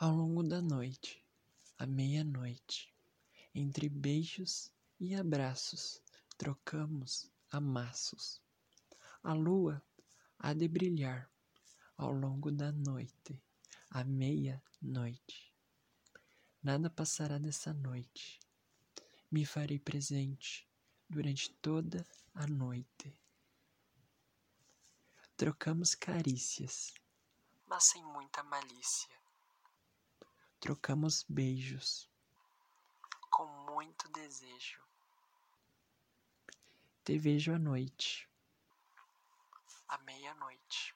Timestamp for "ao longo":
0.00-0.44, 11.96-12.52